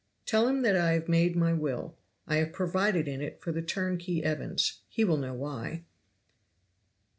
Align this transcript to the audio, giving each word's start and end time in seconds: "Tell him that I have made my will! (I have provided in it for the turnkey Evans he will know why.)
"Tell 0.25 0.47
him 0.47 0.63
that 0.63 0.75
I 0.75 0.93
have 0.93 1.07
made 1.07 1.35
my 1.35 1.53
will! 1.53 1.95
(I 2.25 2.37
have 2.37 2.51
provided 2.53 3.07
in 3.07 3.21
it 3.21 3.39
for 3.39 3.51
the 3.51 3.61
turnkey 3.61 4.23
Evans 4.23 4.79
he 4.89 5.03
will 5.03 5.17
know 5.17 5.35
why.) 5.35 5.83